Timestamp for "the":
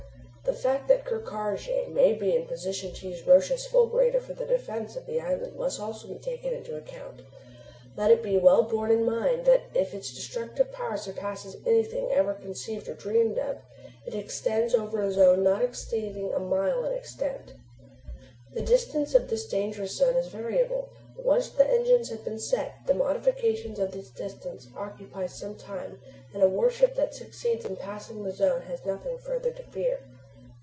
0.43-0.57, 2.41-2.47, 4.33-4.43, 5.05-5.21, 18.53-18.61, 21.47-21.65, 22.87-22.93, 23.91-24.01, 28.23-28.31